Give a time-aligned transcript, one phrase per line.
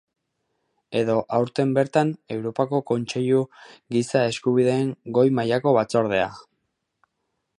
[0.99, 6.27] Edo aurten bertan Europako Kontseiluko Giza Eskubideen Goi mailako Batzordea.